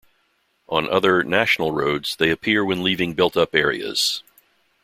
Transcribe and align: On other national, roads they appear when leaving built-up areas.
On 0.67 0.89
other 0.89 1.23
national, 1.23 1.73
roads 1.73 2.15
they 2.15 2.31
appear 2.31 2.65
when 2.65 2.81
leaving 2.81 3.13
built-up 3.13 3.53
areas. 3.53 4.23